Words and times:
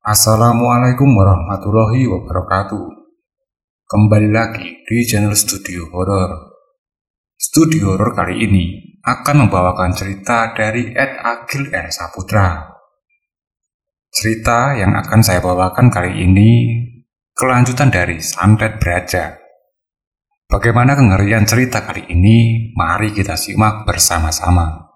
Assalamualaikum 0.00 1.12
warahmatullahi 1.12 2.08
wabarakatuh. 2.08 2.88
Kembali 3.84 4.32
lagi 4.32 4.80
di 4.88 5.04
channel 5.04 5.36
Studio 5.36 5.92
Horror. 5.92 6.56
Studio 7.36 7.92
Horror 7.92 8.16
kali 8.16 8.48
ini 8.48 8.96
akan 9.04 9.44
membawakan 9.44 9.92
cerita 9.92 10.56
dari 10.56 10.88
Ed 10.96 11.20
Agil 11.20 11.68
R. 11.68 11.92
Saputra. 11.92 12.80
Cerita 14.08 14.72
yang 14.72 14.96
akan 14.96 15.20
saya 15.20 15.44
bawakan 15.44 15.92
kali 15.92 16.24
ini 16.24 16.48
kelanjutan 17.36 17.92
dari 17.92 18.24
Santet 18.24 18.80
Beraja. 18.80 19.36
Bagaimana 20.48 20.96
kengerian 20.96 21.44
cerita 21.44 21.84
kali 21.84 22.08
ini? 22.08 22.72
Mari 22.72 23.12
kita 23.12 23.36
simak 23.36 23.84
bersama-sama. 23.84 24.89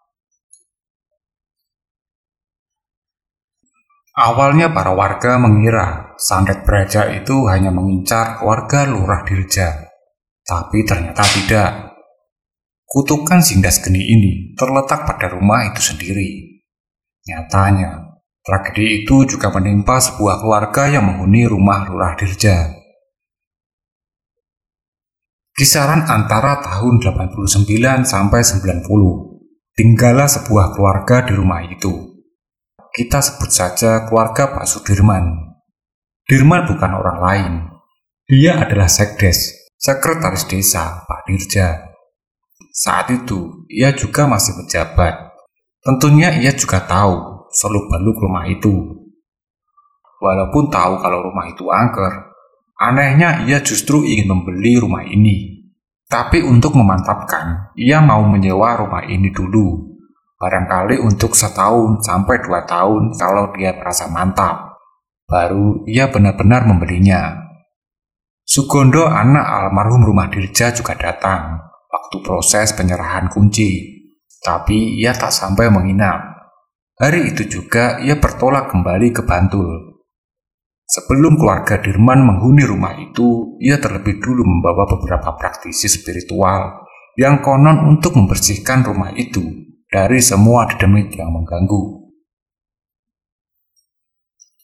Awalnya 4.15 4.71
para 4.71 4.95
warga 4.95 5.43
mengira 5.43 6.15
santet 6.23 6.63
beraja 6.63 7.11
itu 7.11 7.51
hanya 7.51 7.75
mengincar 7.75 8.47
warga 8.47 8.87
lurah 8.87 9.27
Dirja. 9.27 9.91
Tapi 10.47 10.87
ternyata 10.87 11.27
tidak. 11.27 11.99
Kutukan 12.87 13.43
Sindas 13.43 13.83
Geni 13.83 13.99
ini 13.99 14.55
terletak 14.55 15.03
pada 15.03 15.35
rumah 15.35 15.67
itu 15.67 15.83
sendiri. 15.83 16.63
Nyatanya, 17.27 18.23
tragedi 18.47 19.03
itu 19.03 19.27
juga 19.27 19.51
menimpa 19.51 19.99
sebuah 19.99 20.47
keluarga 20.47 20.87
yang 20.87 21.11
menghuni 21.11 21.51
rumah 21.51 21.83
lurah 21.83 22.15
Dirja. 22.15 22.71
Kisaran 25.59 26.07
antara 26.07 26.63
tahun 26.63 27.03
89 27.03 28.07
sampai 28.07 28.47
90, 28.47 28.87
tinggallah 29.75 30.31
sebuah 30.31 30.71
keluarga 30.71 31.27
di 31.27 31.35
rumah 31.35 31.67
itu 31.67 32.14
kita 32.95 33.19
sebut 33.19 33.51
saja 33.51 34.07
keluarga 34.07 34.55
Pak 34.55 34.71
Sudirman. 34.71 35.59
Dirman 36.31 36.63
bukan 36.71 36.95
orang 36.95 37.19
lain. 37.19 37.53
Dia 38.31 38.63
adalah 38.63 38.87
sekdes, 38.87 39.51
sekretaris 39.75 40.47
desa 40.47 41.03
Pak 41.03 41.27
Dirja. 41.27 41.91
Saat 42.71 43.11
itu, 43.11 43.67
ia 43.67 43.91
juga 43.99 44.31
masih 44.31 44.55
menjabat. 44.63 45.35
Tentunya 45.83 46.39
ia 46.39 46.55
juga 46.55 46.87
tahu 46.87 47.51
seluk-beluk 47.51 48.15
rumah 48.15 48.47
itu. 48.47 48.73
Walaupun 50.23 50.71
tahu 50.71 51.03
kalau 51.03 51.19
rumah 51.29 51.51
itu 51.51 51.67
angker, 51.69 52.31
anehnya 52.79 53.43
ia 53.45 53.59
justru 53.59 54.07
ingin 54.07 54.31
membeli 54.31 54.79
rumah 54.79 55.03
ini. 55.03 55.67
Tapi 56.07 56.47
untuk 56.47 56.79
memantapkan, 56.79 57.75
ia 57.75 57.99
mau 57.99 58.23
menyewa 58.23 58.87
rumah 58.87 59.03
ini 59.03 59.35
dulu 59.35 59.94
Barangkali 60.35 60.99
untuk 60.99 61.39
setahun 61.39 62.03
sampai 62.03 62.43
dua 62.43 62.67
tahun 62.67 63.15
kalau 63.15 63.55
dia 63.55 63.71
merasa 63.79 64.11
mantap. 64.11 64.83
Baru 65.31 65.87
ia 65.87 66.11
benar-benar 66.11 66.67
membelinya. 66.67 67.39
Sugondo 68.45 69.07
anak 69.07 69.47
almarhum 69.47 70.05
rumah 70.05 70.29
Dirja 70.29 70.75
juga 70.75 70.99
datang 70.99 71.65
waktu 71.89 72.17
proses 72.21 72.75
penyerahan 72.75 73.31
kunci. 73.31 73.95
Tapi 74.43 75.01
ia 75.01 75.17
tak 75.17 75.33
sampai 75.33 75.73
menginap. 75.73 76.21
Hari 77.01 77.33
itu 77.33 77.49
juga 77.49 78.03
ia 78.03 78.19
bertolak 78.19 78.69
kembali 78.69 79.15
ke 79.15 79.23
Bantul. 79.25 80.03
Sebelum 80.85 81.41
keluarga 81.41 81.81
Dirman 81.81 82.21
menghuni 82.23 82.63
rumah 82.69 82.93
itu, 83.01 83.57
ia 83.57 83.81
terlebih 83.81 84.21
dulu 84.21 84.45
membawa 84.45 84.85
beberapa 84.85 85.33
praktisi 85.35 85.89
spiritual 85.89 86.85
yang 87.17 87.41
konon 87.41 87.89
untuk 87.89 88.15
membersihkan 88.21 88.85
rumah 88.85 89.17
itu 89.17 89.74
dari 89.95 90.19
semua 90.19 90.67
dedemit 90.67 91.15
yang 91.15 91.31
mengganggu. 91.31 92.11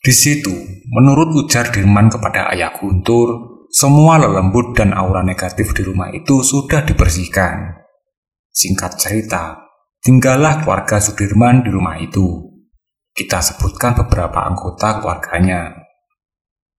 Di 0.03 0.11
situ, 0.11 0.51
menurut 0.91 1.47
ujar 1.47 1.71
Dirman 1.71 2.11
kepada 2.11 2.51
ayah 2.51 2.75
Guntur, 2.75 3.63
semua 3.71 4.19
lelembut 4.19 4.75
dan 4.75 4.91
aura 4.91 5.23
negatif 5.23 5.71
di 5.71 5.87
rumah 5.87 6.11
itu 6.11 6.43
sudah 6.43 6.83
dibersihkan. 6.83 7.79
Singkat 8.51 8.99
cerita, 8.99 9.71
tinggallah 10.03 10.67
keluarga 10.67 10.99
Sudirman 10.99 11.63
di 11.63 11.71
rumah 11.71 11.95
itu. 12.03 12.51
Kita 13.15 13.39
sebutkan 13.39 13.95
beberapa 13.95 14.43
anggota 14.43 14.99
keluarganya. 14.99 15.79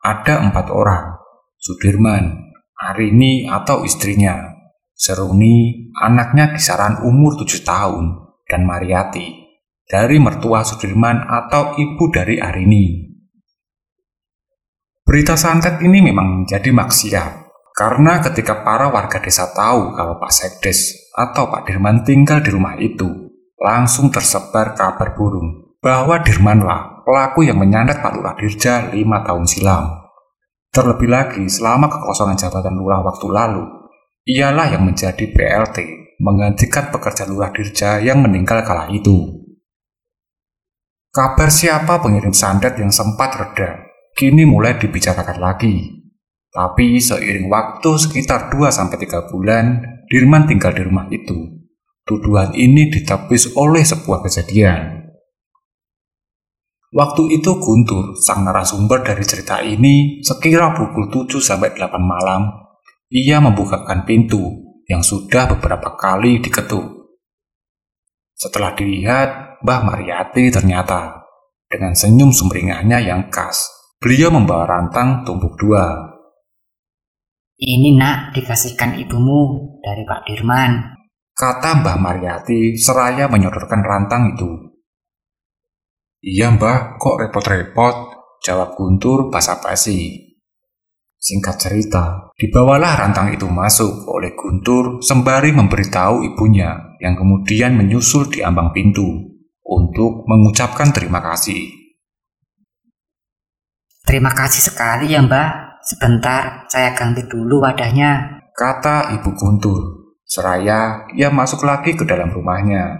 Ada 0.04 0.44
empat 0.52 0.68
orang, 0.75 1.16
Sudirman, 1.56 2.52
Arini 2.75 3.48
atau 3.48 3.88
istrinya, 3.88 4.52
Seruni, 4.92 5.88
anaknya 5.96 6.52
kisaran 6.52 7.06
umur 7.06 7.38
tujuh 7.40 7.62
tahun, 7.62 8.31
dan 8.51 8.67
Mariati 8.67 9.41
dari 9.88 10.19
mertua 10.19 10.67
Sudirman 10.67 11.23
atau 11.23 11.79
ibu 11.79 12.12
dari 12.12 12.35
Arini. 12.44 13.07
Berita 15.07 15.39
santet 15.39 15.79
ini 15.79 16.03
memang 16.03 16.44
menjadi 16.44 16.72
maksiat 16.75 17.31
karena 17.72 18.19
ketika 18.19 18.67
para 18.67 18.91
warga 18.91 19.23
desa 19.23 19.47
tahu 19.56 19.95
kalau 19.95 20.19
Pak 20.19 20.31
Sekdes 20.35 21.12
atau 21.16 21.47
Pak 21.47 21.72
Dirman 21.72 22.03
tinggal 22.03 22.44
di 22.44 22.51
rumah 22.51 22.75
itu, 22.75 23.31
langsung 23.56 24.12
tersebar 24.12 24.75
kabar 24.75 25.16
burung 25.16 25.79
bahwa 25.79 26.19
Dirmanlah 26.19 27.07
pelaku 27.07 27.47
yang 27.47 27.57
menyandet 27.57 28.03
Pak 28.03 28.12
Lurah 28.16 28.35
Dirja 28.35 28.91
lima 28.91 29.23
tahun 29.23 29.47
silam. 29.47 29.88
Terlebih 30.72 31.09
lagi, 31.12 31.44
selama 31.51 31.91
kekosongan 31.91 32.39
jabatan 32.39 32.79
lurah 32.79 33.03
waktu 33.03 33.28
lalu, 33.28 33.63
ialah 34.23 34.72
yang 34.72 34.88
menjadi 34.88 35.28
PLT 35.28 35.78
menggantikan 36.22 36.94
pekerja 36.94 37.26
lurah 37.26 37.50
dirja 37.50 37.98
yang 37.98 38.22
meninggal 38.22 38.62
kala 38.62 38.94
itu. 38.94 39.42
Kabar 41.12 41.50
siapa 41.50 42.00
pengirim 42.00 42.32
santet 42.32 42.78
yang 42.78 42.94
sempat 42.94 43.36
reda, 43.36 43.90
kini 44.16 44.46
mulai 44.46 44.78
dibicarakan 44.78 45.42
lagi. 45.42 46.00
Tapi 46.54 47.02
seiring 47.02 47.50
waktu 47.50 47.92
sekitar 47.98 48.54
2-3 48.54 49.34
bulan, 49.34 49.81
Dirman 50.12 50.44
tinggal 50.44 50.76
di 50.76 50.84
rumah 50.84 51.08
itu. 51.08 51.64
Tuduhan 52.04 52.52
ini 52.52 52.92
ditepis 52.92 53.56
oleh 53.56 53.84
sebuah 53.84 54.28
kejadian. 54.28 55.08
Waktu 56.92 57.40
itu 57.40 57.56
Guntur, 57.56 58.20
sang 58.20 58.44
narasumber 58.44 59.00
dari 59.00 59.24
cerita 59.24 59.64
ini, 59.64 60.20
sekira 60.20 60.76
pukul 60.76 61.08
7-8 61.08 61.80
malam, 62.04 62.52
ia 63.08 63.40
membukakan 63.40 64.04
pintu 64.04 64.71
yang 64.91 65.00
sudah 65.00 65.47
beberapa 65.56 65.96
kali 65.96 66.44
diketuk. 66.44 67.16
Setelah 68.35 68.75
dilihat, 68.75 69.63
Mbah 69.63 69.81
Mariati 69.88 70.52
ternyata 70.52 71.24
dengan 71.72 71.96
senyum 71.96 72.35
sumringahnya 72.35 73.00
yang 73.00 73.31
khas, 73.31 73.72
beliau 74.03 74.28
membawa 74.28 74.68
rantang 74.68 75.24
tumpuk 75.24 75.56
dua. 75.56 76.12
Ini 77.56 77.96
nak 77.96 78.35
dikasihkan 78.35 79.00
ibumu 79.00 79.80
dari 79.80 80.03
Pak 80.03 80.28
Dirman. 80.28 81.00
Kata 81.31 81.80
Mbah 81.80 81.96
Mariati 81.96 82.75
seraya 82.75 83.31
menyodorkan 83.31 83.80
rantang 83.80 84.35
itu. 84.35 84.51
Iya 86.22 86.53
mbah, 86.53 87.01
kok 87.01 87.18
repot-repot? 87.18 87.96
Jawab 88.46 88.78
Guntur 88.78 89.34
basa-basi. 89.34 90.31
Singkat 91.22 91.56
cerita, 91.62 92.34
dibawalah 92.34 92.98
rantang 92.98 93.30
itu 93.30 93.46
masuk 93.46 94.09
oleh 94.09 94.34
Guntur 94.34 95.06
sembari 95.06 95.54
memberitahu 95.54 96.26
ibunya 96.26 96.98
yang 96.98 97.14
kemudian 97.14 97.78
menyusul 97.78 98.26
di 98.34 98.42
ambang 98.42 98.74
pintu 98.74 99.06
untuk 99.62 100.26
mengucapkan 100.26 100.90
terima 100.90 101.22
kasih. 101.22 101.62
Terima 104.02 104.34
kasih 104.34 104.74
sekali 104.74 105.14
ya 105.14 105.22
mbak, 105.22 105.86
sebentar 105.86 106.66
saya 106.66 106.98
ganti 106.98 107.22
dulu 107.30 107.62
wadahnya. 107.62 108.42
Kata 108.58 109.14
ibu 109.14 109.30
Guntur, 109.38 110.18
seraya 110.26 111.06
ia 111.14 111.30
masuk 111.30 111.62
lagi 111.70 111.94
ke 111.94 112.02
dalam 112.02 112.34
rumahnya. 112.34 112.98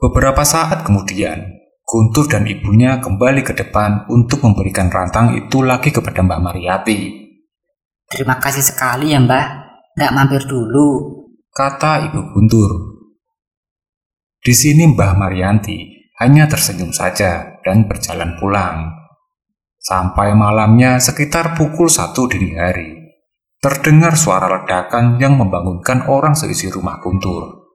Beberapa 0.00 0.48
saat 0.48 0.80
kemudian, 0.80 1.57
Guntur 1.88 2.28
dan 2.28 2.44
ibunya 2.44 3.00
kembali 3.00 3.40
ke 3.40 3.56
depan 3.56 4.04
untuk 4.12 4.44
memberikan 4.44 4.92
rantang 4.92 5.32
itu 5.32 5.64
lagi 5.64 5.88
kepada 5.88 6.20
Mbak 6.20 6.40
Mariati. 6.44 7.00
Terima 8.04 8.36
kasih 8.36 8.60
sekali 8.60 9.16
ya 9.16 9.24
Mbak, 9.24 9.46
nggak 9.96 10.12
mampir 10.12 10.44
dulu. 10.44 11.16
Kata 11.48 12.04
Ibu 12.04 12.20
Guntur. 12.36 12.70
Di 14.36 14.52
sini 14.52 14.84
Mbah 14.84 15.16
Marianti 15.16 16.12
hanya 16.20 16.44
tersenyum 16.44 16.92
saja 16.92 17.56
dan 17.64 17.88
berjalan 17.88 18.36
pulang. 18.36 18.92
Sampai 19.80 20.36
malamnya 20.36 21.00
sekitar 21.00 21.56
pukul 21.56 21.88
satu 21.88 22.28
dini 22.28 22.52
hari, 22.52 23.16
terdengar 23.64 24.12
suara 24.20 24.44
ledakan 24.60 25.16
yang 25.16 25.40
membangunkan 25.40 26.04
orang 26.04 26.36
seisi 26.36 26.68
rumah 26.68 27.00
Guntur. 27.00 27.72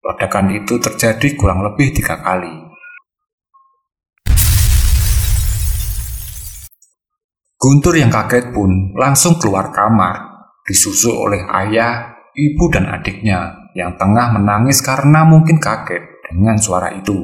Ledakan 0.00 0.48
itu 0.56 0.80
terjadi 0.80 1.36
kurang 1.36 1.60
lebih 1.60 1.92
tiga 1.92 2.24
kali 2.24 2.63
Guntur 7.64 7.96
yang 7.96 8.12
kaget 8.12 8.52
pun 8.52 8.92
langsung 8.92 9.40
keluar 9.40 9.72
kamar, 9.72 10.20
disusul 10.68 11.16
oleh 11.16 11.48
ayah, 11.48 12.12
ibu, 12.36 12.68
dan 12.68 12.92
adiknya 12.92 13.72
yang 13.72 13.96
tengah 13.96 14.36
menangis 14.36 14.84
karena 14.84 15.24
mungkin 15.24 15.56
kaget 15.56 16.28
dengan 16.28 16.60
suara 16.60 16.92
itu. 16.92 17.16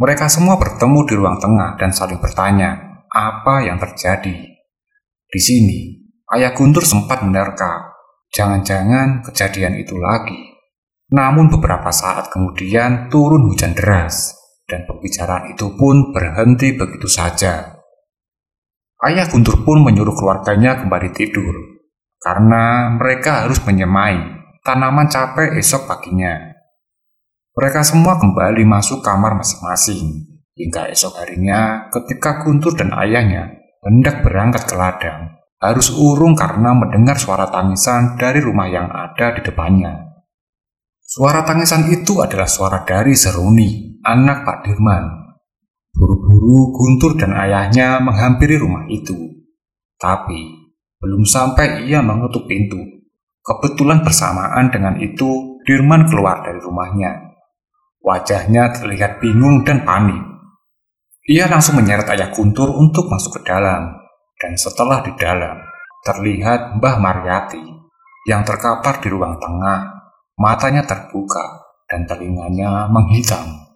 Mereka 0.00 0.24
semua 0.32 0.56
bertemu 0.56 1.04
di 1.04 1.14
ruang 1.20 1.36
tengah 1.36 1.76
dan 1.76 1.92
saling 1.92 2.16
bertanya 2.16 3.04
apa 3.12 3.60
yang 3.60 3.76
terjadi. 3.76 4.56
Di 5.28 5.40
sini, 5.44 6.00
Ayah 6.32 6.56
Guntur 6.56 6.88
sempat 6.88 7.20
menerka, 7.20 7.92
jangan-jangan 8.32 9.20
kejadian 9.20 9.76
itu 9.76 10.00
lagi. 10.00 10.48
Namun 11.12 11.52
beberapa 11.52 11.92
saat 11.92 12.32
kemudian 12.32 13.12
turun 13.12 13.44
hujan 13.52 13.76
deras, 13.76 14.32
dan 14.64 14.88
pembicaraan 14.88 15.52
itu 15.52 15.76
pun 15.76 16.08
berhenti 16.08 16.72
begitu 16.72 17.04
saja. 17.04 17.79
Ayah 19.00 19.32
Guntur 19.32 19.64
pun 19.64 19.80
menyuruh 19.80 20.12
keluarganya 20.12 20.76
kembali 20.84 21.08
tidur, 21.16 21.56
karena 22.20 22.92
mereka 23.00 23.48
harus 23.48 23.56
menyemai 23.64 24.20
tanaman 24.60 25.08
capek 25.08 25.56
esok 25.56 25.88
paginya. 25.88 26.52
Mereka 27.56 27.80
semua 27.80 28.20
kembali 28.20 28.60
masuk 28.68 29.00
kamar 29.00 29.40
masing-masing, 29.40 30.28
hingga 30.52 30.92
esok 30.92 31.16
harinya 31.16 31.88
ketika 31.88 32.44
Guntur 32.44 32.76
dan 32.76 32.92
ayahnya 32.92 33.56
hendak 33.80 34.20
berangkat 34.20 34.68
ke 34.68 34.76
ladang, 34.76 35.40
harus 35.64 35.88
urung 35.96 36.36
karena 36.36 36.76
mendengar 36.76 37.16
suara 37.16 37.48
tangisan 37.48 38.20
dari 38.20 38.44
rumah 38.44 38.68
yang 38.68 38.92
ada 38.92 39.32
di 39.32 39.40
depannya. 39.40 40.12
Suara 41.00 41.42
tangisan 41.42 41.90
itu 41.90 42.22
adalah 42.22 42.46
suara 42.46 42.86
dari 42.86 43.18
Seruni, 43.18 43.98
anak 44.06 44.46
Pak 44.46 44.58
Dirman. 44.62 45.04
Buru-buru 45.90 46.29
Guntur 46.40 47.20
dan 47.20 47.36
ayahnya 47.36 48.00
menghampiri 48.00 48.56
rumah 48.56 48.88
itu. 48.88 49.12
Tapi, 50.00 50.72
belum 50.96 51.28
sampai 51.28 51.84
ia 51.84 52.00
mengetuk 52.00 52.48
pintu. 52.48 52.80
Kebetulan 53.44 54.00
bersamaan 54.00 54.72
dengan 54.72 54.96
itu, 54.96 55.60
Dirman 55.68 56.08
keluar 56.08 56.40
dari 56.40 56.56
rumahnya. 56.56 57.36
Wajahnya 58.00 58.72
terlihat 58.72 59.20
bingung 59.20 59.60
dan 59.60 59.84
panik. 59.84 60.24
Ia 61.28 61.52
langsung 61.52 61.76
menyeret 61.76 62.08
ayah 62.08 62.32
Guntur 62.32 62.72
untuk 62.72 63.12
masuk 63.12 63.40
ke 63.40 63.52
dalam. 63.52 63.92
Dan 64.40 64.56
setelah 64.56 65.04
di 65.04 65.12
dalam, 65.20 65.60
terlihat 66.08 66.80
Mbah 66.80 66.96
Mariati 66.96 67.60
yang 68.24 68.40
terkapar 68.40 69.04
di 69.04 69.12
ruang 69.12 69.36
tengah 69.36 70.00
matanya 70.40 70.80
terbuka 70.88 71.60
dan 71.84 72.08
telinganya 72.08 72.88
menghitam. 72.88 73.69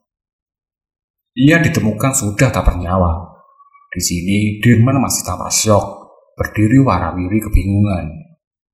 Ia 1.35 1.59
ditemukan 1.59 2.15
sudah 2.15 2.55
tak 2.55 2.63
bernyawa. 2.63 3.43
Di 3.91 3.99
sini 3.99 4.63
Dirman 4.63 5.03
masih 5.03 5.27
tampak 5.27 5.51
syok, 5.51 5.87
berdiri 6.39 6.79
warawiri 6.79 7.43
kebingungan. 7.43 8.07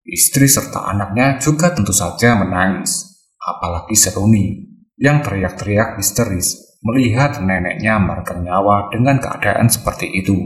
Istri 0.05 0.45
serta 0.45 0.85
anaknya 0.93 1.41
juga 1.41 1.73
tentu 1.73 1.97
saja 1.97 2.37
menangis, 2.37 3.17
apalagi 3.41 3.97
Seruni 3.97 4.61
yang 5.01 5.25
teriak-teriak 5.25 5.97
histeris 5.97 6.77
melihat 6.85 7.41
neneknya 7.41 7.97
meregang 7.97 8.45
nyawa 8.45 8.93
dengan 8.93 9.17
keadaan 9.17 9.73
seperti 9.73 10.13
itu. 10.13 10.37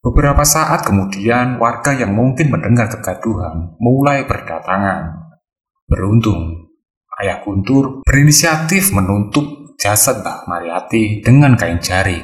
Beberapa 0.00 0.48
saat 0.48 0.80
kemudian, 0.86 1.60
warga 1.60 1.92
yang 1.92 2.16
mungkin 2.16 2.48
mendengar 2.48 2.88
kegaduhan 2.88 3.76
mulai 3.76 4.24
berdatangan. 4.24 5.12
Beruntung, 5.84 6.72
Ayah 7.20 7.44
Guntur 7.44 8.00
berinisiatif 8.06 8.96
menutup 8.96 9.65
jasad 9.76 10.24
Mbak 10.24 10.48
Mariati 10.48 11.20
dengan 11.20 11.54
kain 11.54 11.80
jari, 11.80 12.18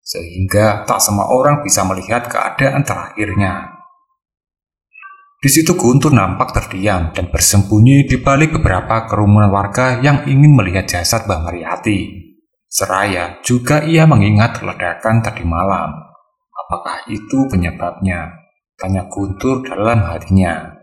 sehingga 0.00 0.84
tak 0.84 1.00
semua 1.00 1.28
orang 1.28 1.60
bisa 1.64 1.84
melihat 1.84 2.28
keadaan 2.28 2.84
terakhirnya. 2.84 3.76
Di 5.38 5.46
situ 5.46 5.78
Guntur 5.78 6.10
nampak 6.10 6.50
terdiam 6.50 7.14
dan 7.14 7.30
bersembunyi 7.30 8.10
di 8.10 8.18
balik 8.18 8.58
beberapa 8.58 9.06
kerumunan 9.06 9.54
warga 9.54 10.02
yang 10.02 10.26
ingin 10.26 10.50
melihat 10.50 10.90
jasad 10.90 11.30
Mbak 11.30 11.40
Mariati. 11.46 11.98
Seraya 12.68 13.40
juga 13.40 13.80
ia 13.86 14.04
mengingat 14.04 14.60
ledakan 14.60 15.24
tadi 15.24 15.46
malam. 15.46 15.94
Apakah 16.52 17.06
itu 17.08 17.48
penyebabnya? 17.48 18.34
Tanya 18.76 19.06
Guntur 19.08 19.64
dalam 19.64 20.04
hatinya. 20.04 20.78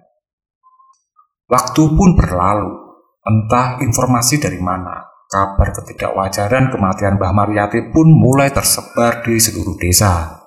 Waktu 1.45 1.83
pun 1.93 2.17
berlalu, 2.17 2.73
entah 3.21 3.77
informasi 3.79 4.41
dari 4.41 4.57
mana, 4.57 5.14
kabar 5.29 5.73
ketidakwajaran 5.75 6.69
kematian 6.71 7.17
Mbah 7.17 7.33
Mariati 7.33 7.91
pun 7.91 8.09
mulai 8.09 8.53
tersebar 8.53 9.25
di 9.25 9.37
seluruh 9.37 9.75
desa. 9.77 10.41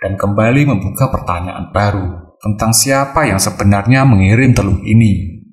Dan 0.00 0.16
kembali 0.16 0.64
membuka 0.64 1.12
pertanyaan 1.12 1.68
baru 1.70 2.36
tentang 2.40 2.72
siapa 2.72 3.28
yang 3.28 3.36
sebenarnya 3.36 4.08
mengirim 4.08 4.56
telur 4.56 4.80
ini. 4.80 5.44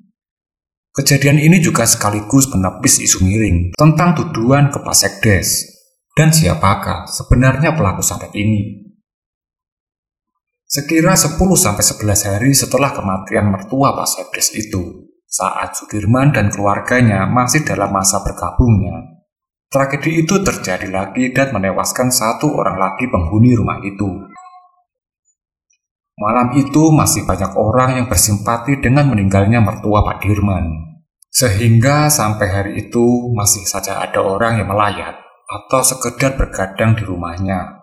Kejadian 0.96 1.38
ini 1.38 1.60
juga 1.60 1.84
sekaligus 1.84 2.48
menepis 2.50 2.98
isu 2.98 3.22
miring 3.22 3.76
tentang 3.76 4.16
tuduhan 4.18 4.72
ke 4.72 4.82
Pasekdes 4.82 5.68
dan 6.18 6.34
siapakah 6.34 7.06
sebenarnya 7.06 7.76
pelaku 7.76 8.02
santet 8.02 8.34
ini. 8.34 8.88
Sekira 10.68 11.14
10-11 11.16 12.04
hari 12.28 12.52
setelah 12.52 12.92
kematian 12.92 13.48
mertua 13.48 13.94
Pak 13.94 14.04
Sepdes 14.04 14.52
itu, 14.52 14.97
saat 15.28 15.76
Sudirman 15.76 16.32
dan 16.32 16.48
keluarganya 16.48 17.28
masih 17.28 17.62
dalam 17.62 17.92
masa 17.92 18.24
bergabungnya, 18.24 19.24
tragedi 19.68 20.24
itu 20.24 20.40
terjadi 20.40 20.88
lagi 20.88 21.30
dan 21.36 21.52
menewaskan 21.52 22.08
satu 22.08 22.48
orang 22.56 22.80
lagi 22.80 23.04
penghuni 23.12 23.52
rumah 23.52 23.78
itu. 23.84 24.08
Malam 26.18 26.56
itu 26.58 26.90
masih 26.90 27.22
banyak 27.28 27.54
orang 27.54 28.02
yang 28.02 28.06
bersimpati 28.10 28.82
dengan 28.82 29.06
meninggalnya 29.12 29.62
mertua 29.62 30.02
Pak 30.02 30.24
Dirman. 30.24 30.98
Sehingga 31.30 32.10
sampai 32.10 32.48
hari 32.50 32.72
itu 32.88 33.30
masih 33.36 33.62
saja 33.68 34.02
ada 34.02 34.18
orang 34.18 34.58
yang 34.58 34.66
melayat 34.72 35.14
atau 35.46 35.84
sekedar 35.84 36.34
bergadang 36.34 36.98
di 36.98 37.04
rumahnya 37.06 37.78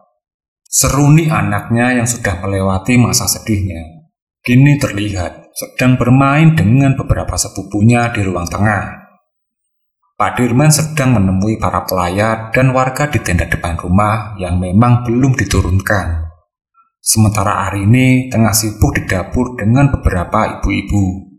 Seruni 0.76 1.32
anaknya 1.32 2.04
yang 2.04 2.04
sudah 2.04 2.42
melewati 2.44 3.00
masa 3.00 3.32
sedihnya, 3.32 4.12
kini 4.44 4.76
terlihat 4.76 5.45
sedang 5.56 5.96
bermain 5.96 6.52
dengan 6.52 7.00
beberapa 7.00 7.40
sepupunya 7.40 8.12
di 8.12 8.28
ruang 8.28 8.44
tengah. 8.44 9.08
Pak 10.20 10.32
Dirman 10.36 10.68
sedang 10.68 11.16
menemui 11.16 11.56
para 11.56 11.88
pelayat 11.88 12.52
dan 12.52 12.76
warga 12.76 13.08
di 13.08 13.24
tenda 13.24 13.48
depan 13.48 13.80
rumah 13.80 14.36
yang 14.36 14.60
memang 14.60 15.08
belum 15.08 15.32
diturunkan. 15.40 16.28
Sementara 17.00 17.72
Arini 17.72 18.28
tengah 18.28 18.52
sibuk 18.52 19.00
di 19.00 19.08
dapur 19.08 19.56
dengan 19.56 19.96
beberapa 19.96 20.60
ibu-ibu. 20.60 21.32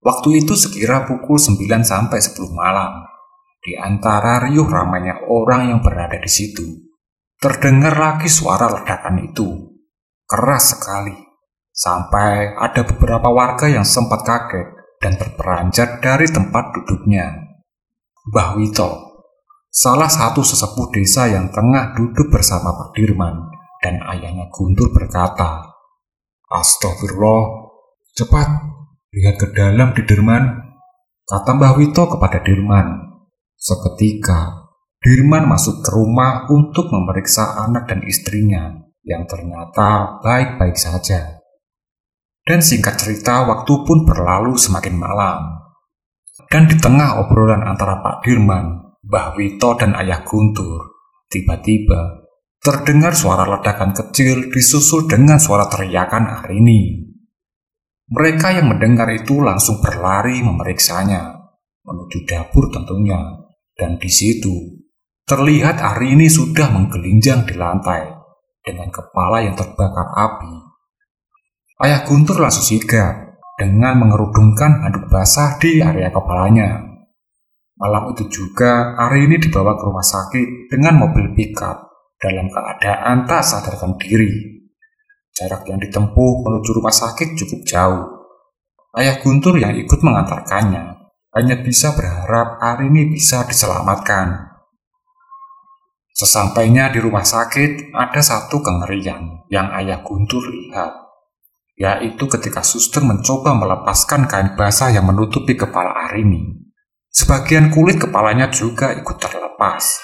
Waktu 0.00 0.28
itu 0.40 0.56
sekira 0.56 1.04
pukul 1.04 1.36
9 1.36 1.84
sampai 1.84 2.18
10 2.24 2.48
malam. 2.56 3.04
Di 3.60 3.76
antara 3.76 4.40
riuh 4.40 4.64
ramainya 4.64 5.28
orang 5.28 5.68
yang 5.68 5.80
berada 5.84 6.16
di 6.16 6.30
situ, 6.30 6.88
Terdengar 7.38 7.94
lagi 7.94 8.26
suara 8.26 8.66
ledakan 8.66 9.22
itu, 9.22 9.46
keras 10.26 10.74
sekali, 10.74 11.14
sampai 11.78 12.58
ada 12.58 12.82
beberapa 12.82 13.30
warga 13.30 13.70
yang 13.70 13.86
sempat 13.86 14.26
kaget 14.26 14.66
dan 14.98 15.14
terperanjat 15.14 16.02
dari 16.02 16.26
tempat 16.26 16.74
duduknya. 16.74 17.54
Mbah 18.34 18.58
Wito, 18.58 19.22
salah 19.70 20.10
satu 20.10 20.42
sesepuh 20.42 20.90
desa 20.90 21.30
yang 21.30 21.54
tengah 21.54 21.94
duduk 21.94 22.34
bersama 22.34 22.74
Pak 22.74 22.98
Dirman 22.98 23.46
dan 23.78 24.02
ayahnya 24.10 24.50
Guntur 24.50 24.90
berkata, 24.90 25.70
Astagfirullah, 26.50 27.70
cepat, 28.18 28.48
lihat 29.14 29.38
ke 29.38 29.46
dalam 29.54 29.94
di 29.94 30.02
Dirman, 30.02 30.74
kata 31.30 31.54
Mbah 31.54 31.78
Wito 31.78 32.10
kepada 32.10 32.42
Dirman. 32.42 33.06
Seketika, 33.54 34.66
Dirman 34.98 35.46
masuk 35.46 35.86
ke 35.86 35.94
rumah 35.94 36.50
untuk 36.50 36.90
memeriksa 36.90 37.54
anak 37.62 37.86
dan 37.86 38.02
istrinya 38.02 38.74
yang 39.06 39.30
ternyata 39.30 40.18
baik-baik 40.26 40.74
saja. 40.74 41.37
Dan 42.48 42.64
singkat 42.64 42.96
cerita, 42.96 43.44
waktu 43.44 43.84
pun 43.84 44.08
berlalu 44.08 44.56
semakin 44.56 44.96
malam. 44.96 45.60
Dan 46.48 46.64
di 46.64 46.80
tengah 46.80 47.20
obrolan 47.20 47.60
antara 47.60 48.00
Pak 48.00 48.24
Dirman, 48.24 48.96
Mbah 49.04 49.36
Wito, 49.36 49.76
dan 49.76 49.92
Ayah 49.92 50.24
Guntur, 50.24 50.96
tiba-tiba 51.28 52.24
terdengar 52.64 53.12
suara 53.12 53.44
ledakan 53.44 53.92
kecil 53.92 54.48
disusul 54.48 55.04
dengan 55.04 55.36
suara 55.36 55.68
teriakan 55.68 56.40
Arini. 56.40 57.04
Mereka 58.08 58.56
yang 58.56 58.72
mendengar 58.72 59.12
itu 59.12 59.44
langsung 59.44 59.84
berlari 59.84 60.40
memeriksanya, 60.40 61.36
menuju 61.84 62.24
dapur 62.24 62.72
tentunya, 62.72 63.44
dan 63.76 64.00
di 64.00 64.08
situ 64.08 64.78
Terlihat 65.28 65.76
hari 65.76 66.16
ini 66.16 66.24
sudah 66.24 66.72
menggelinjang 66.72 67.44
di 67.44 67.52
lantai 67.52 68.08
dengan 68.64 68.88
kepala 68.88 69.44
yang 69.44 69.52
terbakar 69.52 70.08
api. 70.16 70.67
Ayah 71.78 72.02
Guntur 72.02 72.42
langsung 72.42 72.66
sigap 72.66 73.38
dengan 73.54 74.02
mengerudungkan 74.02 74.82
handuk 74.82 75.06
basah 75.06 75.62
di 75.62 75.78
area 75.78 76.10
kepalanya. 76.10 76.82
Malam 77.78 78.10
itu 78.10 78.26
juga 78.26 78.98
hari 78.98 79.30
ini 79.30 79.38
dibawa 79.38 79.78
ke 79.78 79.86
rumah 79.86 80.02
sakit 80.02 80.66
dengan 80.74 81.06
mobil 81.06 81.30
pickup 81.38 81.86
dalam 82.18 82.50
keadaan 82.50 83.30
tak 83.30 83.46
sadarkan 83.46 83.94
diri. 83.94 84.58
Jarak 85.30 85.70
yang 85.70 85.78
ditempuh 85.78 86.32
menuju 86.42 86.82
rumah 86.82 86.90
sakit 86.90 87.38
cukup 87.38 87.62
jauh. 87.62 88.04
Ayah 88.98 89.22
Guntur 89.22 89.54
yang 89.62 89.78
ikut 89.78 90.02
mengantarkannya 90.02 91.14
hanya 91.38 91.56
bisa 91.62 91.94
berharap 91.94 92.58
hari 92.58 92.90
ini 92.90 93.14
bisa 93.14 93.46
diselamatkan 93.46 94.48
Sesampainya 96.18 96.90
di 96.90 96.98
rumah 96.98 97.22
sakit, 97.22 97.94
ada 97.94 98.18
satu 98.18 98.58
kengerian 98.58 99.46
yang 99.54 99.70
ayah 99.78 100.02
Guntur 100.02 100.42
lihat, 100.50 100.97
yaitu 101.78 102.26
ketika 102.26 102.66
suster 102.66 103.00
mencoba 103.06 103.54
melepaskan 103.54 104.26
kain 104.26 104.58
basah 104.58 104.90
yang 104.90 105.06
menutupi 105.06 105.54
kepala 105.54 106.10
Arini. 106.10 106.66
Sebagian 107.08 107.70
kulit 107.70 108.02
kepalanya 108.02 108.50
juga 108.50 108.92
ikut 108.92 109.16
terlepas, 109.16 110.02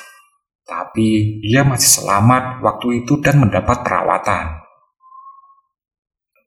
tapi 0.64 1.42
ia 1.44 1.66
masih 1.66 2.00
selamat 2.00 2.64
waktu 2.64 3.04
itu 3.04 3.20
dan 3.20 3.42
mendapat 3.42 3.84
perawatan. 3.84 4.64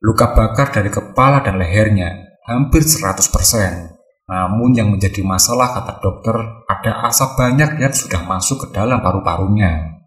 Luka 0.02 0.34
bakar 0.34 0.72
dari 0.72 0.90
kepala 0.90 1.44
dan 1.44 1.60
lehernya 1.60 2.40
hampir 2.48 2.82
100%. 2.82 3.98
Namun 4.28 4.76
yang 4.76 4.92
menjadi 4.92 5.24
masalah 5.24 5.72
kata 5.72 6.04
dokter, 6.04 6.36
ada 6.68 6.92
asap 7.08 7.40
banyak 7.40 7.80
yang 7.80 7.94
sudah 7.96 8.20
masuk 8.28 8.68
ke 8.68 8.76
dalam 8.76 9.00
paru-parunya. 9.00 10.04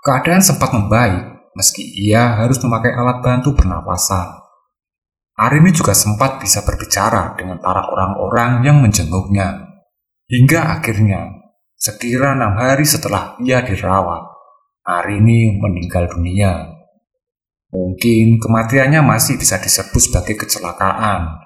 Keadaan 0.00 0.40
sempat 0.40 0.72
membaik, 0.72 1.35
meski 1.56 1.80
ia 1.96 2.36
harus 2.36 2.60
memakai 2.60 2.92
alat 2.92 3.24
bantu 3.24 3.56
pernapasan. 3.56 4.44
Arini 5.36 5.72
juga 5.72 5.96
sempat 5.96 6.40
bisa 6.40 6.60
berbicara 6.64 7.32
dengan 7.36 7.60
para 7.60 7.88
orang-orang 7.88 8.60
yang 8.64 8.80
menjenguknya. 8.84 9.80
Hingga 10.28 10.80
akhirnya, 10.80 11.32
sekira 11.76 12.36
enam 12.36 12.56
hari 12.60 12.84
setelah 12.84 13.36
ia 13.40 13.64
dirawat, 13.64 14.36
Arini 14.84 15.56
meninggal 15.56 16.12
dunia. 16.12 16.76
Mungkin 17.72 18.40
kematiannya 18.40 19.00
masih 19.00 19.36
bisa 19.40 19.60
disebut 19.60 19.98
sebagai 19.98 20.36
kecelakaan. 20.40 21.40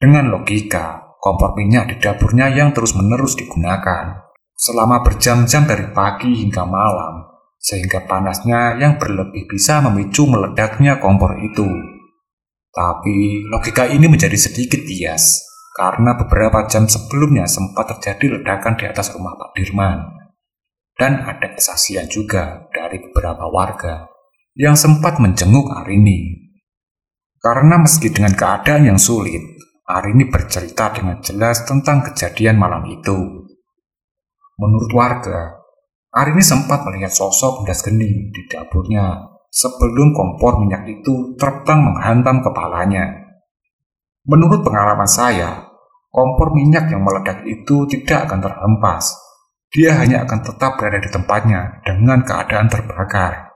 Dengan 0.00 0.32
logika, 0.32 1.16
kompor 1.20 1.52
minyak 1.56 1.92
di 1.92 1.96
dapurnya 2.00 2.48
yang 2.48 2.72
terus-menerus 2.72 3.36
digunakan 3.36 4.30
selama 4.60 5.00
berjam-jam 5.00 5.64
dari 5.64 5.88
pagi 5.96 6.44
hingga 6.44 6.68
malam, 6.68 7.29
sehingga 7.60 8.08
panasnya 8.08 8.80
yang 8.80 8.96
berlebih 8.96 9.44
bisa 9.44 9.84
memicu 9.84 10.24
meledaknya 10.24 10.96
kompor 10.96 11.36
itu. 11.44 11.68
Tapi 12.72 13.44
logika 13.52 13.84
ini 13.84 14.08
menjadi 14.08 14.34
sedikit 14.40 14.80
bias 14.80 15.44
karena 15.76 16.16
beberapa 16.16 16.64
jam 16.66 16.88
sebelumnya 16.88 17.44
sempat 17.44 17.92
terjadi 17.94 18.40
ledakan 18.40 18.80
di 18.80 18.88
atas 18.88 19.12
rumah 19.12 19.36
Pak 19.36 19.52
Dirman. 19.54 19.98
Dan 20.96 21.20
ada 21.24 21.52
kesaksian 21.56 22.08
juga 22.08 22.68
dari 22.72 23.00
beberapa 23.00 23.48
warga 23.48 24.08
yang 24.56 24.76
sempat 24.76 25.20
menjenguk 25.20 25.72
Arini. 25.72 26.50
Karena 27.40 27.80
meski 27.80 28.12
dengan 28.12 28.36
keadaan 28.36 28.84
yang 28.84 29.00
sulit, 29.00 29.40
Arini 29.88 30.28
bercerita 30.28 30.92
dengan 30.92 31.24
jelas 31.24 31.64
tentang 31.64 32.04
kejadian 32.04 32.60
malam 32.60 32.84
itu. 32.92 33.48
Menurut 34.60 34.92
warga, 34.92 35.59
Arini 36.10 36.42
sempat 36.42 36.82
melihat 36.90 37.14
sosok 37.14 37.62
Bundas 37.62 37.86
Geni 37.86 38.34
di 38.34 38.42
dapurnya 38.50 39.30
sebelum 39.46 40.10
kompor 40.10 40.58
minyak 40.58 40.82
itu 40.90 41.38
terbang 41.38 41.86
menghantam 41.86 42.42
kepalanya. 42.42 43.30
Menurut 44.26 44.66
pengalaman 44.66 45.06
saya, 45.06 45.70
kompor 46.10 46.50
minyak 46.50 46.90
yang 46.90 47.06
meledak 47.06 47.46
itu 47.46 47.86
tidak 47.86 48.26
akan 48.26 48.42
terhempas. 48.42 49.14
Dia 49.70 50.02
hanya 50.02 50.26
akan 50.26 50.42
tetap 50.42 50.82
berada 50.82 50.98
di 50.98 51.10
tempatnya 51.14 51.78
dengan 51.86 52.26
keadaan 52.26 52.66
terbakar. 52.66 53.54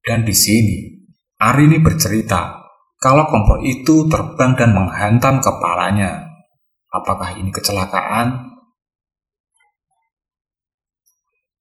Dan 0.00 0.24
di 0.24 0.32
sini, 0.32 0.96
Arini 1.36 1.76
bercerita 1.76 2.64
kalau 2.96 3.28
kompor 3.28 3.60
itu 3.60 4.08
terbang 4.08 4.56
dan 4.56 4.72
menghantam 4.72 5.44
kepalanya. 5.44 6.24
Apakah 6.88 7.36
ini 7.36 7.52
kecelakaan? 7.52 8.55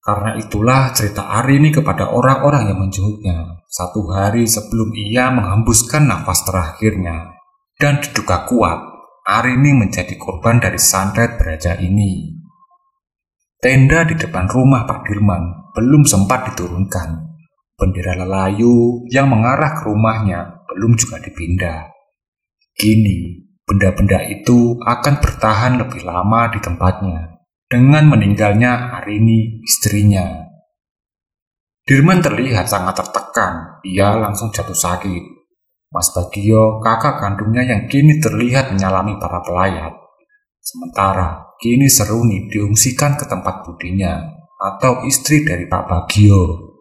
Karena 0.06 0.38
itulah 0.38 0.94
cerita 0.94 1.34
Arini 1.42 1.74
kepada 1.74 2.14
orang-orang 2.14 2.70
yang 2.70 2.78
menjenguknya 2.78 3.66
satu 3.66 4.06
hari 4.14 4.46
sebelum 4.46 4.94
ia 4.94 5.34
menghembuskan 5.34 6.06
nafas 6.06 6.46
terakhirnya. 6.46 7.34
Dan 7.74 8.06
diduga 8.06 8.46
kuat, 8.46 8.78
Arini 9.26 9.74
menjadi 9.74 10.14
korban 10.22 10.62
dari 10.62 10.78
santet 10.78 11.42
beraja 11.42 11.74
ini. 11.82 12.38
Tenda 13.58 14.06
di 14.06 14.14
depan 14.14 14.46
rumah 14.46 14.86
Pak 14.86 15.10
Dirman 15.10 15.74
belum 15.74 16.06
sempat 16.06 16.54
diturunkan 16.54 17.26
Bendera 17.76 18.16
lelayu 18.16 19.04
yang 19.12 19.28
mengarah 19.28 19.76
ke 19.76 19.84
rumahnya 19.84 20.64
belum 20.72 20.96
juga 20.96 21.20
dipindah. 21.20 21.92
Kini, 22.72 23.44
benda-benda 23.68 24.24
itu 24.24 24.80
akan 24.80 25.20
bertahan 25.20 25.84
lebih 25.84 26.08
lama 26.08 26.56
di 26.56 26.64
tempatnya 26.64 27.35
dengan 27.66 28.10
meninggalnya 28.14 29.02
Arini, 29.02 29.62
istrinya. 29.66 30.46
Dirman 31.86 32.22
terlihat 32.22 32.66
sangat 32.66 32.98
tertekan, 33.02 33.82
ia 33.86 34.18
langsung 34.18 34.50
jatuh 34.50 34.74
sakit. 34.74 35.24
Mas 35.94 36.10
Bagio, 36.12 36.82
kakak 36.82 37.22
kandungnya 37.22 37.62
yang 37.62 37.86
kini 37.86 38.18
terlihat 38.18 38.74
menyalami 38.74 39.16
para 39.22 39.40
pelayat. 39.46 39.94
Sementara 40.60 41.56
kini 41.62 41.86
Seruni 41.86 42.50
diungsikan 42.50 43.16
ke 43.16 43.30
tempat 43.30 43.62
budinya 43.64 44.18
atau 44.58 45.06
istri 45.06 45.46
dari 45.46 45.70
Pak 45.70 45.84
Bagio 45.86 46.74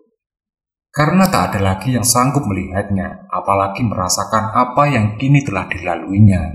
karena 0.94 1.26
tak 1.26 1.50
ada 1.50 1.74
lagi 1.74 1.90
yang 1.90 2.06
sanggup 2.06 2.46
melihatnya, 2.46 3.26
apalagi 3.26 3.82
merasakan 3.82 4.54
apa 4.54 4.86
yang 4.86 5.18
kini 5.18 5.42
telah 5.42 5.66
dilaluinya. 5.66 6.54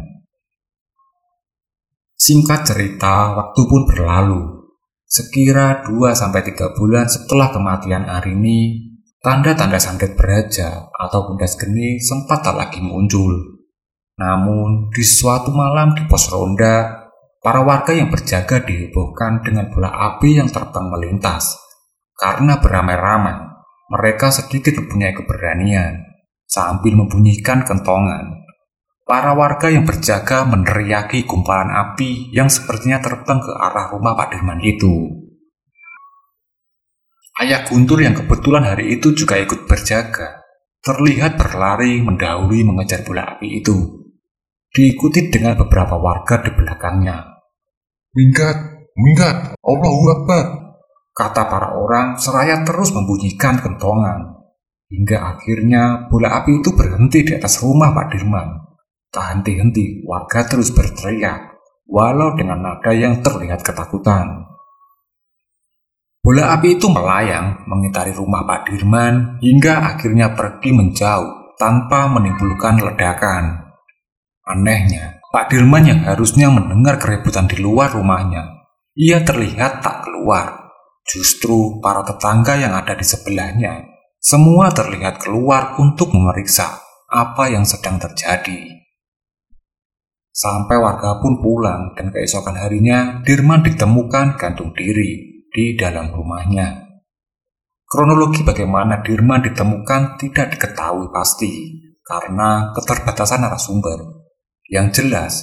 Singkat 2.19 2.67
cerita, 2.67 3.31
waktu 3.31 3.61
pun 3.63 3.87
berlalu. 3.87 4.67
Sekira 5.07 5.79
2-3 5.87 6.75
bulan 6.75 7.07
setelah 7.07 7.47
kematian 7.47 8.11
Arini, 8.11 8.91
tanda-tanda 9.23 9.79
santet 9.79 10.19
beraja 10.19 10.91
atau 10.91 11.31
bundas 11.31 11.55
geni 11.55 11.95
sempat 12.03 12.43
tak 12.43 12.59
lagi 12.59 12.83
muncul. 12.83 13.63
Namun, 14.19 14.91
di 14.91 14.99
suatu 14.99 15.55
malam 15.55 15.95
di 15.95 16.03
pos 16.11 16.27
ronda, 16.27 17.07
para 17.39 17.63
warga 17.63 17.95
yang 17.95 18.11
berjaga 18.11 18.67
dihebohkan 18.67 19.39
dengan 19.39 19.71
bola 19.71 19.87
api 19.87 20.43
yang 20.43 20.51
terbang 20.51 20.91
melintas. 20.91 21.55
Karena 22.19 22.59
beramai-ramai, 22.59 23.47
mereka 23.95 24.27
sedikit 24.27 24.75
mempunyai 24.75 25.15
keberanian 25.15 26.03
sambil 26.43 26.99
membunyikan 26.99 27.63
kentongan. 27.63 28.38
Para 29.09 29.33
warga 29.33 29.73
yang 29.73 29.89
berjaga 29.89 30.45
meneriaki 30.45 31.25
gumpalan 31.25 31.73
api 31.73 32.29
yang 32.29 32.45
sepertinya 32.45 33.01
terbang 33.01 33.41
ke 33.41 33.49
arah 33.57 33.89
rumah 33.89 34.13
Pak 34.13 34.37
Dirman 34.37 34.61
itu. 34.61 35.25
Ayah 37.41 37.65
Guntur 37.65 38.05
yang 38.05 38.13
kebetulan 38.13 38.69
hari 38.69 39.01
itu 39.01 39.17
juga 39.17 39.41
ikut 39.41 39.65
berjaga, 39.65 40.45
terlihat 40.85 41.41
berlari 41.41 42.05
mendahului 42.05 42.61
mengejar 42.61 43.01
bola 43.01 43.33
api 43.33 43.65
itu, 43.65 44.05
diikuti 44.77 45.33
dengan 45.33 45.57
beberapa 45.57 45.97
warga 45.97 46.45
di 46.45 46.53
belakangnya. 46.53 47.33
Minggat, 48.13 48.57
minggat, 48.93 49.57
Allahu 49.57 50.05
Akbar, 50.21 50.45
kata 51.17 51.49
para 51.49 51.73
orang 51.73 52.21
seraya 52.21 52.61
terus 52.61 52.93
membunyikan 52.93 53.57
kentongan. 53.57 54.37
Hingga 54.85 55.17
akhirnya 55.33 56.05
bola 56.13 56.45
api 56.45 56.61
itu 56.61 56.77
berhenti 56.77 57.25
di 57.25 57.33
atas 57.33 57.57
rumah 57.65 57.89
Pak 57.89 58.13
Dirman. 58.13 58.68
Tak 59.09 59.25
henti-henti, 59.25 60.05
warga 60.05 60.45
terus 60.45 60.69
berteriak, 60.69 61.57
walau 61.89 62.37
dengan 62.37 62.61
nada 62.61 62.93
yang 62.93 63.25
terlihat 63.25 63.65
ketakutan. 63.65 64.45
Bola 66.21 66.53
api 66.53 66.77
itu 66.77 66.85
melayang 66.91 67.65
mengitari 67.65 68.13
rumah 68.13 68.45
Pak 68.45 68.69
Dirman 68.69 69.41
hingga 69.41 69.95
akhirnya 69.95 70.37
pergi 70.37 70.75
menjauh 70.75 71.57
tanpa 71.57 72.05
menimbulkan 72.05 72.85
ledakan. 72.85 73.73
Anehnya, 74.45 75.23
Pak 75.33 75.49
Dirman 75.49 75.89
yang 75.89 76.01
harusnya 76.05 76.53
mendengar 76.53 77.01
keributan 77.01 77.49
di 77.49 77.57
luar 77.57 77.95
rumahnya, 77.95 78.45
ia 78.93 79.23
terlihat 79.25 79.81
tak 79.81 80.05
keluar 80.05 80.59
Justru 81.09 81.81
para 81.81 82.05
tetangga 82.05 82.53
yang 82.53 82.77
ada 82.77 82.93
di 82.93 83.01
sebelahnya 83.01 83.81
semua 84.21 84.69
terlihat 84.69 85.17
keluar 85.17 85.73
untuk 85.81 86.13
memeriksa 86.13 86.85
apa 87.09 87.49
yang 87.49 87.65
sedang 87.65 87.97
terjadi. 87.97 88.85
Sampai 90.29 90.77
warga 90.77 91.17
pun 91.17 91.41
pulang 91.41 91.97
dan 91.97 92.13
keesokan 92.13 92.55
harinya 92.55 93.19
Dirman 93.25 93.65
ditemukan 93.65 94.37
gantung 94.37 94.71
diri 94.77 95.43
di 95.49 95.73
dalam 95.73 96.13
rumahnya. 96.13 96.89
Kronologi 97.89 98.45
bagaimana 98.45 99.01
Dirman 99.01 99.41
ditemukan 99.41 100.21
tidak 100.21 100.53
diketahui 100.53 101.09
pasti 101.09 101.81
karena 102.05 102.69
keterbatasan 102.77 103.41
narasumber. 103.41 104.29
Yang 104.69 105.01
jelas, 105.01 105.33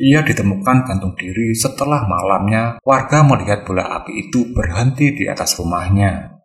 ia 0.00 0.24
ditemukan 0.24 0.88
gantung 0.88 1.12
diri 1.12 1.52
setelah 1.52 2.08
malamnya 2.08 2.80
warga 2.80 3.20
melihat 3.20 3.68
bola 3.68 4.00
api 4.00 4.28
itu 4.32 4.48
berhenti 4.56 5.12
di 5.12 5.28
atas 5.28 5.60
rumahnya. 5.60 6.40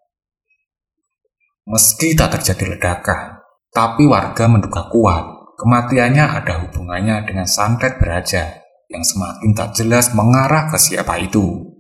Meski 1.64 2.20
tak 2.20 2.36
terjadi 2.36 2.76
ledakan, 2.76 3.40
tapi 3.72 4.04
warga 4.04 4.52
menduga 4.52 4.92
kuat 4.92 5.35
kematiannya 5.56 6.26
ada 6.44 6.68
hubungannya 6.68 7.26
dengan 7.28 7.48
santet 7.48 7.98
beraja 8.00 8.64
yang 8.92 9.02
semakin 9.02 9.52
tak 9.58 9.74
jelas 9.76 10.14
mengarah 10.14 10.70
ke 10.70 10.78
siapa 10.78 11.18
itu. 11.20 11.76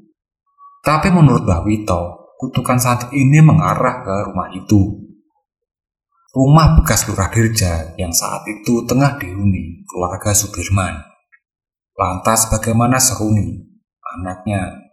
Tapi 0.81 1.09
menurut 1.09 1.45
Mbah 1.45 1.65
Wito, 1.65 2.33
kutukan 2.37 2.77
santet 2.77 3.09
ini 3.13 3.41
mengarah 3.41 4.05
ke 4.05 4.15
rumah 4.31 4.49
itu. 4.53 5.05
Rumah 6.35 6.75
bekas 6.75 7.07
Lurah 7.07 7.31
Dirja 7.31 7.95
yang 7.95 8.11
saat 8.11 8.43
itu 8.51 8.83
tengah 8.83 9.15
dihuni 9.15 9.87
keluarga 9.87 10.35
Sudirman. 10.35 10.99
Lantas 11.95 12.51
bagaimana 12.51 12.99
Seruni, 12.99 13.55
anaknya? 14.03 14.83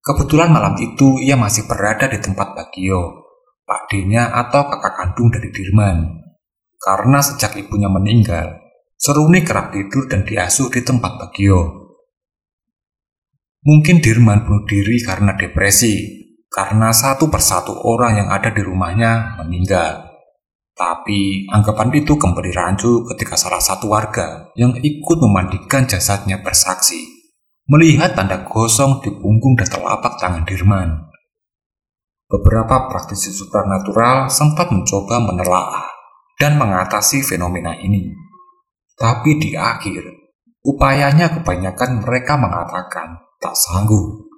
Kebetulan 0.00 0.48
malam 0.48 0.72
itu 0.80 1.20
ia 1.20 1.36
masih 1.36 1.68
berada 1.68 2.08
di 2.08 2.16
tempat 2.16 2.56
Bagio, 2.56 3.28
Pak 3.68 3.92
D-nya 3.92 4.32
atau 4.32 4.64
kakak 4.72 4.96
kandung 4.96 5.28
dari 5.28 5.52
Dirman. 5.52 6.23
Karena 6.84 7.24
sejak 7.24 7.56
ibunya 7.56 7.88
meninggal, 7.88 8.64
Seruni 8.94 9.44
kerap 9.44 9.74
tidur 9.74 10.08
dan 10.08 10.24
diasuh 10.24 10.72
di 10.72 10.80
tempat 10.80 11.20
Bagio. 11.20 11.92
Mungkin 13.68 14.00
Dirman 14.00 14.48
bunuh 14.48 14.64
diri 14.64 14.96
karena 15.04 15.36
depresi, 15.36 16.24
karena 16.48 16.88
satu 16.88 17.28
persatu 17.28 17.74
orang 17.84 18.24
yang 18.24 18.28
ada 18.32 18.48
di 18.48 18.64
rumahnya 18.64 19.36
meninggal. 19.44 20.08
Tapi 20.72 21.44
anggapan 21.52 21.92
itu 22.00 22.16
kembali 22.16 22.50
rancu 22.56 23.04
ketika 23.12 23.36
salah 23.36 23.60
satu 23.60 23.92
warga 23.92 24.48
yang 24.56 24.72
ikut 24.80 25.18
memandikan 25.20 25.84
jasadnya 25.84 26.40
bersaksi 26.40 27.04
melihat 27.68 28.16
tanda 28.16 28.40
gosong 28.48 29.04
di 29.04 29.12
punggung 29.12 29.52
dan 29.52 29.68
telapak 29.68 30.16
tangan 30.16 30.48
Dirman. 30.48 31.12
Beberapa 32.24 32.88
praktisi 32.88 33.30
supernatural 33.36 34.32
sempat 34.32 34.72
mencoba 34.72 35.20
menelaah 35.20 35.93
dan 36.40 36.58
mengatasi 36.58 37.22
fenomena 37.22 37.74
ini. 37.78 38.10
Tapi 38.94 39.38
di 39.42 39.58
akhir, 39.58 40.02
upayanya 40.62 41.34
kebanyakan 41.40 42.02
mereka 42.02 42.38
mengatakan 42.38 43.18
tak 43.42 43.54
sanggup. 43.58 44.30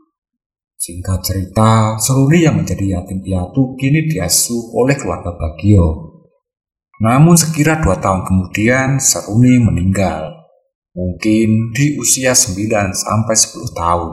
Singkat 0.77 1.21
cerita, 1.25 1.97
Seruni 1.97 2.45
yang 2.45 2.61
menjadi 2.61 3.01
yatim 3.01 3.25
piatu 3.25 3.77
kini 3.81 4.09
diasuh 4.09 4.77
oleh 4.77 4.97
keluarga 4.97 5.33
Bagio 5.37 6.17
namun 6.97 7.37
sekira 7.37 7.77
dua 7.77 8.01
tahun 8.01 8.25
kemudian 8.25 8.97
Seruni 8.97 9.61
meninggal, 9.61 10.33
mungkin 10.97 11.77
di 11.77 12.01
usia 12.01 12.33
9 12.33 12.57
sampai 12.97 13.37
10 13.37 13.77
tahun. 13.77 14.13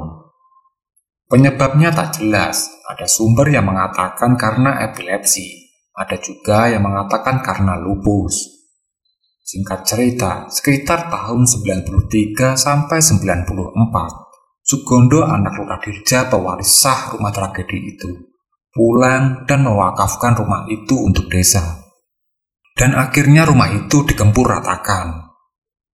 Penyebabnya 1.31 1.95
tak 1.95 2.19
jelas, 2.19 2.67
ada 2.83 3.07
sumber 3.07 3.47
yang 3.47 3.71
mengatakan 3.71 4.35
karena 4.35 4.83
epilepsi, 4.83 5.62
ada 5.93 6.17
juga 6.17 6.73
yang 6.73 6.81
mengatakan 6.81 7.45
karena 7.45 7.77
lupus. 7.77 8.65
Singkat 9.43 9.85
cerita, 9.85 10.31
sekitar 10.49 11.13
tahun 11.13 11.45
93 11.45 12.57
sampai 12.57 12.97
94, 12.97 14.23
Sugondo 14.63 15.21
anak 15.21 15.59
Lurah 15.59 15.77
Dirja 15.83 16.31
pewaris 16.31 16.81
sah 16.81 17.13
rumah 17.13 17.29
tragedi 17.29 17.93
itu, 17.93 18.09
pulang 18.71 19.43
dan 19.45 19.67
mewakafkan 19.67 20.39
rumah 20.39 20.65
itu 20.71 20.95
untuk 20.95 21.27
desa. 21.27 21.83
Dan 22.73 22.97
akhirnya 22.97 23.45
rumah 23.45 23.69
itu 23.69 24.01
digempur 24.07 24.49
ratakan. 24.49 25.29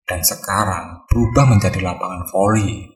Dan 0.06 0.24
sekarang 0.24 1.04
berubah 1.10 1.50
menjadi 1.50 1.82
lapangan 1.84 2.24
voli. 2.32 2.88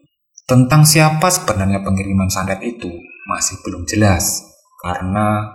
Tentang 0.49 0.89
siapa 0.89 1.29
sebenarnya 1.29 1.85
pengiriman 1.85 2.33
santet 2.33 2.65
itu 2.65 2.89
masih 3.29 3.61
belum 3.61 3.85
jelas. 3.85 4.41
Karena 4.81 5.53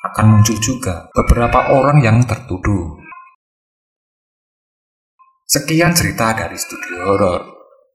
akan 0.00 0.24
muncul 0.32 0.56
juga 0.56 1.12
beberapa 1.12 1.76
orang 1.76 2.00
yang 2.00 2.24
tertuduh. 2.24 2.96
Sekian 5.44 5.92
cerita 5.92 6.30
dari 6.32 6.54
studio 6.56 7.04
horor 7.04 7.42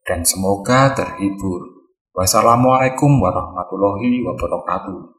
dan 0.03 0.21
semoga 0.27 0.91
terhibur. 0.91 1.87
Wassalamualaikum 2.11 3.09
warahmatullahi 3.19 4.21
wabarakatuh. 4.21 5.14